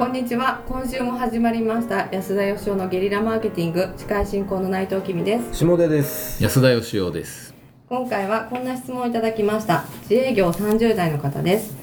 [0.00, 0.62] こんにちは。
[0.66, 2.08] 今週も始まりました。
[2.10, 3.92] 安田義雄のゲリラマーケティング。
[3.98, 5.54] 司会進行の内藤君です。
[5.54, 6.42] 下出です。
[6.42, 7.54] 安田義雄です。
[7.86, 9.84] 今回はこんな質問をいただきました。
[10.08, 11.76] 自営業30代の方です。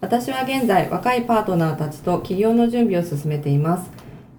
[0.00, 3.90] 私は現在若いパートナーたちと起業の準備を進めています。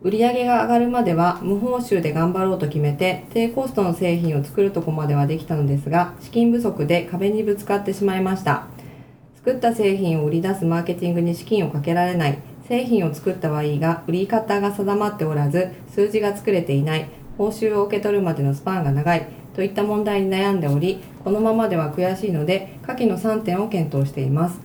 [0.01, 8.67] 売上が上がるまでは無報酬で頑張ろうと決めて低コストの製品を作るとこまではできたのですが資金不足で壁にぶつかってしまいました。
[9.35, 17.07] 作った製品を売り出すマーケティングに資金をかけられない製品を作ったはいいが売り方が定まっておらず数字が作れていない
[17.37, 24.59] 報酬を受け取るまでのスパンが長いといった問題に悩んでおりこのままでは悔しいので下記の3点を検討しています。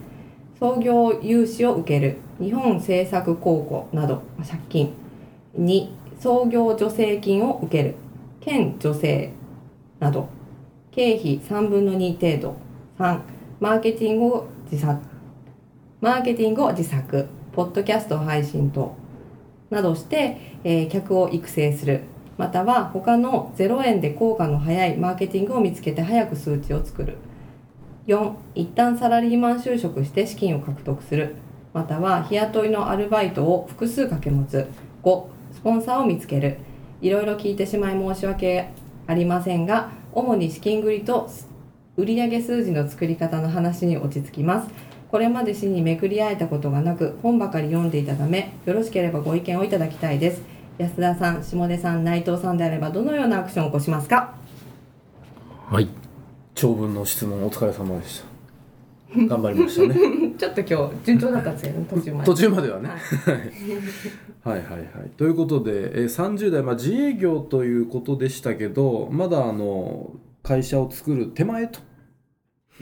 [0.59, 4.93] 創業融資を受ける日本政策公庫など借金
[5.59, 5.89] 2
[6.21, 7.95] 創業助成金を受ける
[8.41, 9.33] 県助成
[10.01, 10.29] など
[10.91, 12.57] 経費3分の2程度。
[12.99, 13.21] 3
[13.61, 15.01] マーケティングを自作。
[16.01, 17.27] マーケティングを自作。
[17.53, 18.95] ポッドキャスト配信等
[19.71, 22.03] などして、えー客を育成する。
[22.37, 27.17] または他の0円で効果の早いマーケティングを見つけて早く数値を作る。
[28.07, 31.37] 4一旦サラリーマン就職して資金を獲得する。
[31.73, 34.67] または日雇いのアルバイトを複数掛け持つ。
[35.03, 36.59] 5スポンサーを見つける。
[37.01, 38.71] いろいろ聞いてしまい申し訳
[39.07, 41.31] ありませんが主に資金繰りと
[41.97, 44.90] 売上数字の作り方の話に落ち着きます。
[45.11, 50.43] これまで詩にめくり会えたことがなく本ばかり読んでいたためよろしければご意見をいただきたいです。
[50.79, 54.35] 安田さん下出さん内藤さんであればどのようなアクションを起こしますか？
[55.69, 55.89] はい。
[56.55, 58.31] 長文の質問お疲れ様でした。
[59.27, 59.99] 頑張りましたね。
[60.39, 62.27] ちょっと今日順調だったんですよね 途中まで。
[62.27, 64.55] 途中まではね、はい。
[64.55, 64.79] はい、はいはい。
[64.79, 70.13] はいということで、えー、30代、まあ、自営業ということでしたけどまだあの
[70.45, 71.81] 会社を作る手前と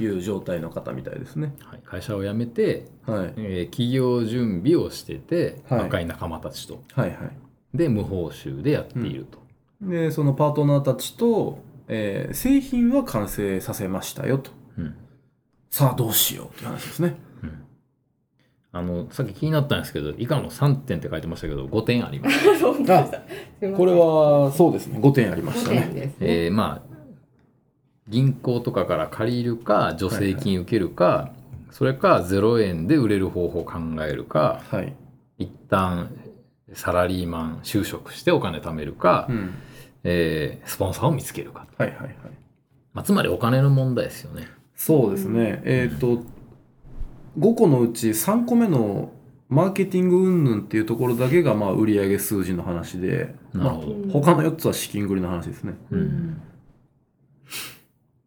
[0.05, 1.55] いう状態の方みたいですね。
[1.65, 3.35] はい、会社を辞めて、はい。
[3.37, 5.81] えー企業準備をしてて、はい。
[5.81, 6.83] 若い仲間たちと。
[6.95, 7.19] はいはい。
[7.75, 9.39] で無報酬でやっていると、
[9.83, 11.59] でそのパートナーたちと、
[11.89, 14.51] えー製品は完成させましたよと。
[14.79, 14.95] うん。
[15.71, 17.29] さあどうしようって話ですね。
[18.71, 23.23] あのさっき気になったんですけど以下の3点って書いてましたけど5点あります、 そうでした
[23.77, 24.99] これはそうですね。
[25.01, 26.88] 5点ありました5ねね、えーまあ
[28.09, 31.33] 銀行とかから借りるか助成金受けるか、
[31.71, 34.95] それか0円で売れる方法を考えるかはい、
[35.39, 36.11] 一旦
[36.73, 39.55] サラリーマン就職してお金貯めるか、うん、
[40.05, 42.17] えースポンサーを見つけるか、はいはいはい。
[42.95, 44.49] まあ、つまりお金の問題ですよね。
[44.75, 46.23] そうですね、えっ、と
[47.39, 49.11] 5個のうち3個目の
[49.49, 53.75] マーケティング云々っていうところだけがまあ売上数字の話で、まあ
[54.13, 55.75] 他の4つは資金繰りの話ですね。
[55.91, 56.43] うん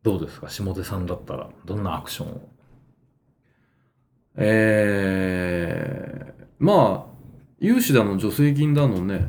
[0.03, 0.49] どうですか？
[0.49, 1.49] 下手さんだったら。
[1.65, 2.41] どんなアクションを？
[4.35, 7.11] えー、まあ
[7.59, 9.27] 融資だの助成金だのね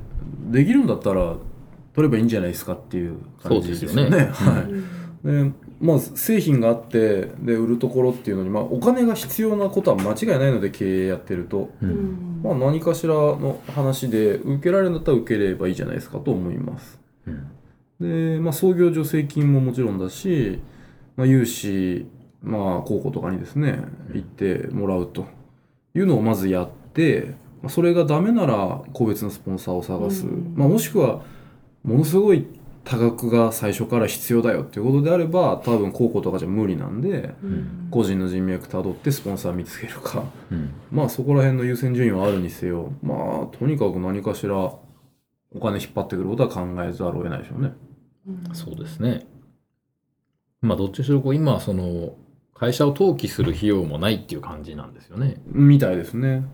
[0.50, 1.36] できるんだったら
[1.92, 4.02] 取ればいいんじゃないですかっていう感じですよね。
[4.02, 4.52] そうですよね。
[4.52, 4.72] はい。
[5.24, 12.42] でまあ、製品があってで売るところっていうのに、まあ、お金が必要なことは間違いないので経営やってると、ううんん。
[12.42, 16.98] まあ、何かしらの話で受けられるんだったら受ければいいじゃないですかと思います。
[17.26, 17.51] うん
[18.02, 20.60] で、まあ、創業助成金ももちろんだし、
[21.16, 22.06] まあ、融資、
[22.42, 23.82] まあ、高校とかにですね
[24.12, 25.26] 行ってもらうと
[25.94, 30.54] いうのをまずやって、まあ、それがダメなら個別のスポンサーを探す、うん。
[30.56, 31.22] まあ、もしくは
[31.84, 32.46] ものすごい
[32.84, 37.88] 多額が最初から必要だよっていうことであれば多分高校とかじゃ無理なんでうん。
[37.90, 40.24] 個人の人脈たどってスポンサー見つけるか。
[40.50, 40.72] うん。
[40.90, 44.56] まあそこら辺の優先順位はあるにせよまあとにかく何かしら
[45.54, 47.72] お金引っ張ってくることは考えざるを得ないでしょうね。
[48.52, 49.26] そうですね。
[50.60, 52.14] まあどっちにしろこう今その
[52.54, 55.40] 会社を登記する費用もないっていう感じなんですよね。
[55.46, 56.44] みたいですね。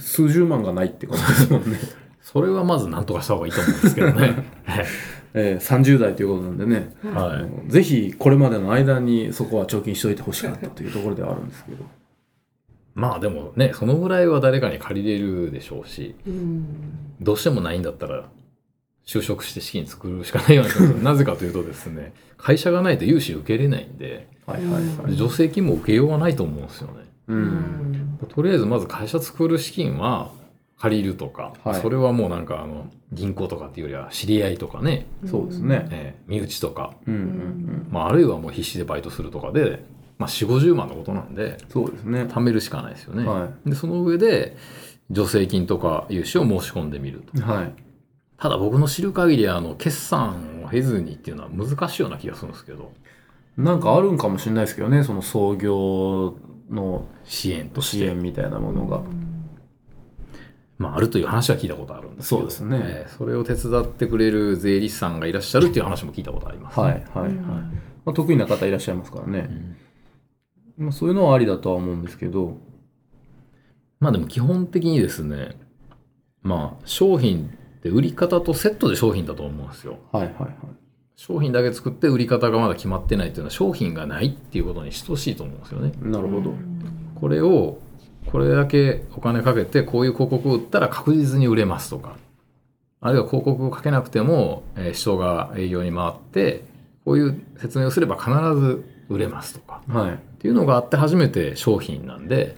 [0.00, 1.78] 数十万がないってことですもんね。
[2.20, 4.34] それはまず何とかした方がいいと思うんですけどね。
[5.34, 7.70] えー、30代ということなんでね、はい。
[7.70, 11.84] ぜひこれまでの間にそこは貯金しといてほしかったというところではあるんですけど。
[12.98, 16.66] まあでもねそのぐらいは誰かに借りれるでしょうしうん
[17.20, 18.28] どうしてもないんだったら
[19.08, 25.16] 就職して資金作るしかないような気がするなぜかというとですね会社がないと融資受けれないんではいはいはい。
[25.16, 27.04] 助成金も受けようがないと思うんですよね。
[27.28, 27.34] う。
[27.34, 30.30] うんんとりあえずまず会社作る資金は
[30.78, 35.86] 借りるとか、はいそれはもうなんかあの銀行とかっていうよりは知り合いとかね、そうですね。
[35.90, 37.88] えー身内とか、うんうんうん。
[37.90, 39.82] まあ、あるいはもう必死でバイトするとかで、
[40.18, 42.22] まあ、4 5 0万のことなんでそうですね。
[42.22, 43.26] 貯めるしかないですよね。
[43.26, 44.56] はでその上で
[45.14, 47.40] 助成金とか融資を申し込んでみるとい。
[47.42, 47.72] はい。
[48.38, 52.92] ただ僕の知る限りあの決算を経ずにっていうのは難しいような気がするんですけど。
[53.56, 56.36] なんかあるんかもしれないですけどね、その創業
[56.70, 59.02] の支援と支援みたいなものが。
[60.78, 62.40] まあ、あるという話は聞いたことあるんですけど。
[62.42, 62.80] そうですね。
[62.80, 66.86] えーそれを手伝ってくれる税理士さんがいらっしゃるっていう話も聞いたことあります、ね。
[66.86, 67.62] はいはいはい、ま
[68.06, 69.50] あ、得意な方いらっしゃいますからね、
[70.76, 72.58] まあ、そういうのはありだとは思うんですけど。
[73.98, 75.58] まあでも基本的にですね、
[76.42, 79.98] まあ商品って売り方とセットで商品だと思うんですよ。
[80.12, 80.52] はいはいはい。
[81.16, 85.92] 商品だけ作って売り方がまだ決まってないっていうのは商品がないっていうことに等しいと思うんですよね。
[86.00, 86.54] なるほど、
[87.16, 87.78] これを
[88.26, 92.16] これだけお金かけてこういう広告を売ったら確実に売れますとか。
[93.00, 96.64] あるいは広告をかけなくても、えー人が営業に回って
[97.04, 98.30] こういう説明をすれば必
[98.60, 99.82] ず売れますとか。
[99.88, 100.14] はい。
[100.14, 102.56] っていうのがあって初めて商品なんで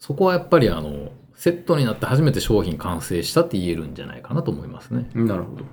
[0.00, 5.08] そこはやっぱりあのセットになって初めて商品完成したって言えるんじゃないかなと思いますね。
[5.14, 5.64] なるほど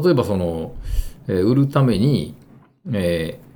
[0.00, 0.74] で例えばその、
[1.28, 2.34] えー売るために、
[2.90, 3.52] えー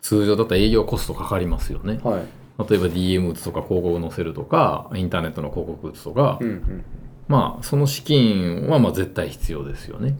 [0.00, 2.00] 通常だったら営業コストかかりますよね。
[2.02, 2.22] はい
[2.70, 6.84] 例えば DM 打つとか広告載せるとかインターネットの広告打つとか、うんうん
[7.28, 10.16] まあその資金はまあ絶対必要ですよね。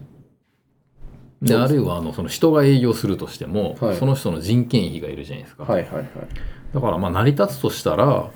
[1.41, 5.65] であるいはあのその人が営業するとしても、はいその人の人件費がいるじゃないですか。
[5.65, 6.09] はいはいはい
[6.75, 8.31] だからまあ成り立つとしたら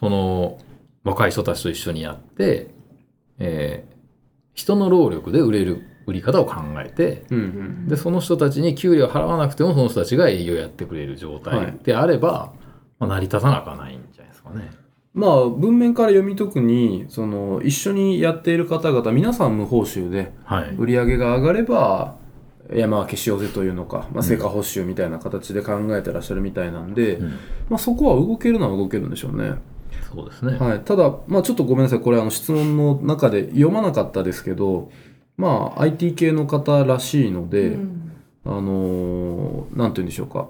[0.00, 0.58] その
[1.04, 2.74] 若い人たちと一緒にやって、
[3.38, 3.94] えー
[4.54, 6.54] 人の労力で売れる売り方を考
[6.84, 12.52] えてうんうんでその人たちに給料払わなくてもその人たちが営業やってくれる状態であれば、
[12.98, 14.70] まあ、成り立たなないんじゃないですかね。
[15.12, 22.16] まあ文面から読み解くにその一緒にやっている方々皆さん無報酬ではい、売り上げが上がれば
[22.72, 27.28] 山分けしようぜというのか、まあ、成果報酬みたいな形で考えてらっしゃるみたいなんで、うん。
[27.68, 29.54] まあ、そこは動けるのは動けるんでしょうね。
[30.14, 30.56] そうですね。
[30.58, 32.00] はい、ただ、まあ、ちょっとごめんなさい。
[32.00, 34.90] これあの質問の中で読まなかったですけど、
[35.36, 38.00] まあ、IT 系の方らしいので、うん。
[38.46, 40.48] あのーなんて言うんでしょうか。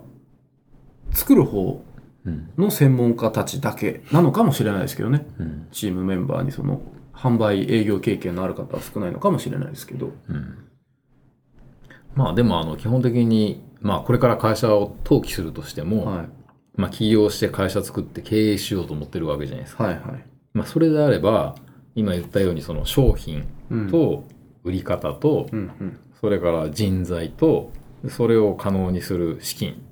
[1.12, 1.82] 作る方
[2.26, 5.26] うんの専門家たちだけなのかもしれないですけどね。
[5.38, 5.68] うん。
[5.70, 6.82] チームメンバーにその
[7.14, 10.58] 販売営業経験のある方は少ないのかもしれないですけど、うん。
[12.14, 16.28] まあでもあの基本的に、まあ、これから会社を登記するとしても、はい、
[16.76, 19.84] まあ、起業して会社作って経営しようと思ってるわけじゃないですか。
[19.84, 20.02] はいはい。
[20.52, 21.54] まあ、それであれば
[21.94, 23.90] 今言ったようにその商品うん。
[23.90, 24.24] と
[24.64, 25.46] 売り方と、
[26.20, 27.70] それから人材と
[28.08, 29.82] それを可能にする資金、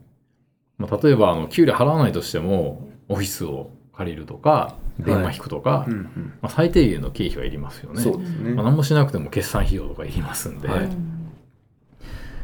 [0.79, 6.35] まあ、例えばあの給料払わないとしてもオフィスを借りるとか電話引くとか、うんうん。
[6.41, 8.01] まあ、最低限の経費はいりますよね。
[8.01, 10.89] そうですね、まあ、何もしなくても決算費用とかいりますんで、はい。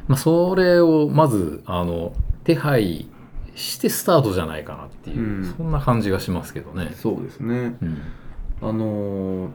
[0.07, 2.15] まあ、それをまずあの
[2.45, 3.07] 手配
[3.59, 5.55] してスタートじゃないかなっていう、うん。
[5.57, 6.93] そんな感じがしますけどね。
[6.95, 7.77] そうですね。
[7.81, 7.99] うん。
[8.63, 9.51] あのー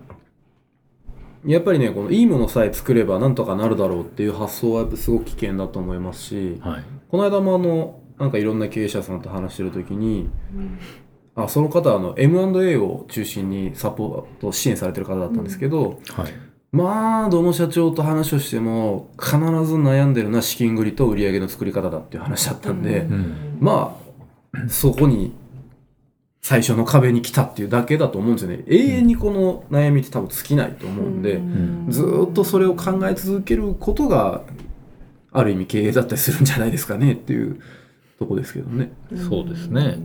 [1.45, 6.83] やっぱりねこのいいものさえ作ればなんとかなるだろうっていう発想はやっぱすごく危険だと思いますしはい。
[7.09, 10.29] この間もあのなんかいろんな経営者さんと話してる時に
[11.35, 23.57] あその方はあの M&A を中心にサポート支援されてる方だったんですけど、はいまあどの社長と話をしても必ず悩んでるのは資金繰りと売り上げの作り方だっていう話だったんで、うん。
[23.61, 23.95] ま
[24.53, 25.33] あそこに
[26.41, 28.63] 最初の壁に来たっていうだけだと思うんですよね。
[28.67, 31.85] 永遠にこの悩みって多分尽きないと思うんで、ん。
[31.91, 34.41] ずーっとそれを考え続けることが
[35.31, 37.61] ある意味経営だったりするんじゃないですかねっていう
[38.17, 38.91] とこですけどね。
[39.29, 39.99] そうですね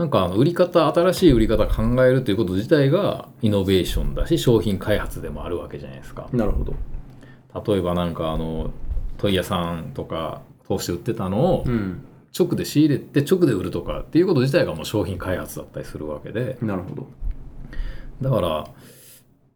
[0.00, 6.26] なんかあの売り方新しい売り方考えるということ自体がイノベーションだし商品開発でもあるわけじゃないですか。
[6.32, 6.74] なるほど。
[7.74, 8.70] 例えばなんかあの
[9.18, 12.06] 問屋さんとか通して売ってたのをうん。
[12.38, 17.08] 直で仕入れて直で売るとかっていうこと自体がもう商品開発だったりするわけでなるほど。
[18.22, 18.68] だから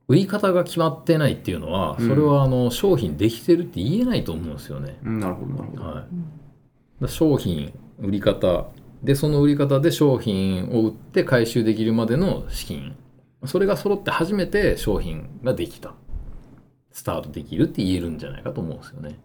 [0.09, 4.99] 売り方が決まってないっていうのはうんそれはあの商品できてるって言えないと思うんですよね。
[5.05, 5.83] うんなるほど、なるほど。
[5.85, 6.05] は
[7.03, 8.67] い、商品売り方
[9.05, 12.97] でその売り方で商品を売って回収できるまでの資金
[13.45, 15.95] それが揃って初めて商品ができた
[16.91, 19.19] スタートできるって言えるんじゃないかと思うんですよね。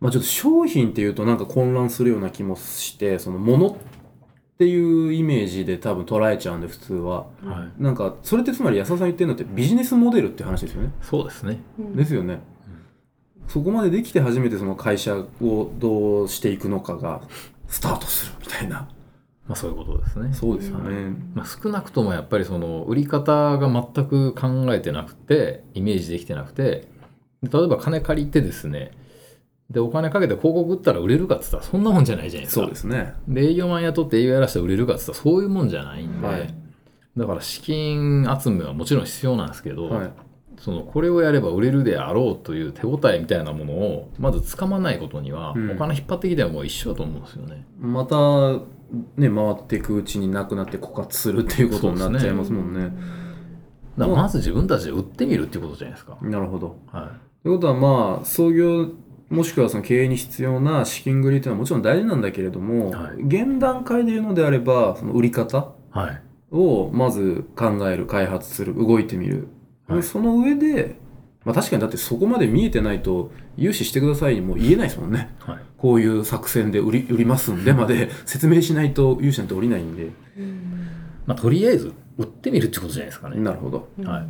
[0.00, 3.76] まあちょっと商品っていうとなんか混乱するような気もして、そのものっ
[4.58, 7.26] ていうイメージで多分捉えちゃうんで普通は。
[7.42, 10.92] はい、なんかそれってつまり安田さん言ってるのってビジネスモデルって話ですよね。
[11.00, 11.58] そうですね。
[11.78, 12.40] ですよね。
[13.48, 17.22] そこまでできて初めてその会社をどうしていくのかが
[17.68, 18.88] スタートするみたいな。
[19.48, 20.32] まあそういうことですね。
[20.32, 21.14] そうですよね。
[21.34, 26.88] まあ、少なくともやっぱりその売り方が全く考えてなくてイメージできてなくて
[27.42, 28.90] 例えば金借りてですね
[29.70, 32.62] でお金かけて広告売ったら売れるかっつったらそんなもんじゃないじゃないですか。
[32.62, 33.14] そうですね。
[33.28, 36.54] で営業マン雇って営業やらせたら売れるかっつったらそういうもんじゃないんで、はい
[37.16, 40.10] だから資金集めはもちろん必要なんですけど、はい。
[40.58, 47.64] そのこれをやれば売れるであろうという手応えみたいなものをまずつかまないことには、うんお金引っ張ってきてももう一緒だと思うんですよね。
[47.78, 48.16] また
[49.16, 52.92] ね回っていくうちになくなって枯渇するっていうことになっちゃいますもんね。
[53.96, 56.18] まず自分たちで売ってみるっていうことじゃないですか。
[56.20, 56.78] なるほど。
[56.86, 57.12] は
[57.42, 58.88] ということはまあ創業
[59.28, 65.74] もしくはその経営に必要な資金繰りというのはもちろん大事なんだけれども、はい現段階で言うのであればその売り方。
[66.50, 69.48] をまず考える開発する動いてみる、
[69.88, 70.96] はいその上で、
[71.46, 75.32] まあ、確かにだってそこまで見えてないと融資してくださいにもう言えないですもんね。
[75.38, 75.58] はい。
[75.78, 80.10] こういう作戦で売り売りますんでまで説明しないと融資なんて降りないんで、
[81.24, 83.40] まあ、とりあえず売ってみるってことじゃないですかね。
[83.40, 83.88] なるほど。
[84.02, 84.26] はい。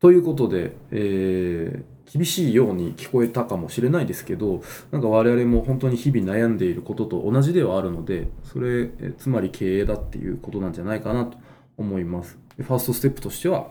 [0.00, 11.38] ということで、えー厳しいように聞こえたかもしれないですけどなんか我々も本当に日々悩んでいることと同じではあるのでそれえーつまり経営だっていうことなんじゃないかなと
[11.78, 12.38] 思います。
[12.58, 13.68] でファーストステップとしては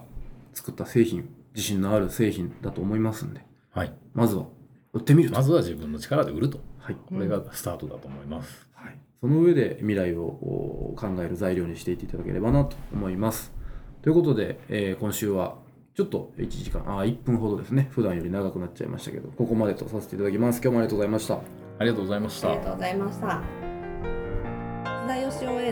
[0.54, 3.42] 作った製品自信のある製品だと思いますんで
[3.72, 3.94] はい。
[4.14, 4.46] まずは
[4.94, 6.60] 売ってみると、まずは自分の力で売ると。
[6.80, 8.68] はいこれがスタートだと思います。
[8.74, 13.54] はい、その上で未来をお考える材料にしていっていただければなと思います。
[14.02, 15.56] ということで、えー今週は
[15.94, 20.62] ちょっと1時間、あー1分ほどですね、普段より長くなっちゃいましたけど、ここまでとさせていただきます。
[20.62, 21.36] 今日もありがとうございました。
[21.36, 22.64] ありがとうございましたありが。
[22.66, 23.71] とうございました。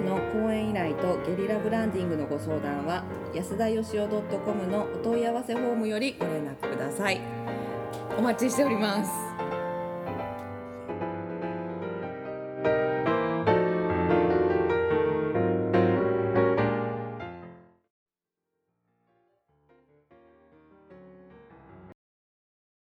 [0.01, 3.03] での講演依頼とゲリラブランディングのご相談は
[3.34, 7.20] 安田よしお .com のお問い合わせフォームよりご連絡ください。
[8.18, 9.38] お待ちしております